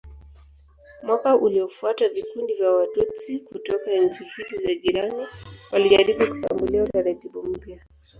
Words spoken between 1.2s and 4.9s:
uliofuata vikundi vya Watutsi kutoka nchi hizi za